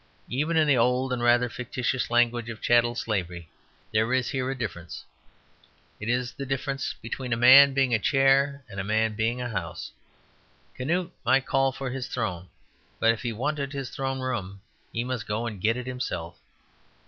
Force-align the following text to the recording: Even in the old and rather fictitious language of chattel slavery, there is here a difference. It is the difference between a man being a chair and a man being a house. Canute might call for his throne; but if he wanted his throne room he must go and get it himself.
Even 0.29 0.57
in 0.57 0.67
the 0.67 0.79
old 0.79 1.13
and 1.13 1.21
rather 1.21 1.47
fictitious 1.47 2.09
language 2.09 2.49
of 2.49 2.59
chattel 2.59 2.95
slavery, 2.95 3.51
there 3.91 4.11
is 4.15 4.31
here 4.31 4.49
a 4.49 4.57
difference. 4.57 5.05
It 5.99 6.09
is 6.09 6.31
the 6.31 6.43
difference 6.47 6.95
between 7.03 7.31
a 7.31 7.37
man 7.37 7.75
being 7.75 7.93
a 7.93 7.99
chair 7.99 8.63
and 8.67 8.79
a 8.79 8.83
man 8.83 9.13
being 9.13 9.41
a 9.41 9.49
house. 9.49 9.91
Canute 10.73 11.11
might 11.23 11.45
call 11.45 11.71
for 11.71 11.91
his 11.91 12.07
throne; 12.07 12.49
but 12.99 13.11
if 13.11 13.21
he 13.21 13.31
wanted 13.31 13.73
his 13.73 13.91
throne 13.91 14.21
room 14.21 14.61
he 14.91 15.03
must 15.03 15.27
go 15.27 15.45
and 15.45 15.61
get 15.61 15.77
it 15.77 15.85
himself. 15.85 16.39